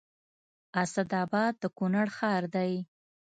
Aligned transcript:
اسداباد 0.83 1.53
د 1.61 1.63
کونړ 1.77 2.07
ښار 2.17 2.43
دی 2.55 2.73